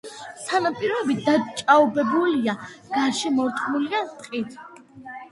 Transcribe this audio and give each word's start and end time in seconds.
სანაპიროები 0.43 1.15
დაჭაობებულია, 1.25 2.55
გარშემორტყმულია 2.95 4.01
ტყით. 4.23 4.57